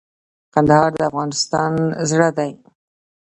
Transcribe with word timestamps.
کندهار 0.53 0.91
د 0.95 0.99
افغانستان 1.09 1.73
زړه 2.09 2.29
دي 2.37 2.51